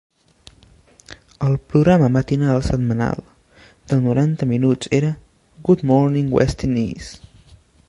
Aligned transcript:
El 1.47 1.57
programa 1.73 2.07
matinal 2.15 2.63
setmanal 2.69 3.21
de 3.91 3.99
noranta 4.07 4.49
minuts 4.55 4.91
era 5.01 5.13
"Good 5.69 5.85
Morning 5.93 6.33
West 6.39 6.61
Tennessee". 6.65 7.33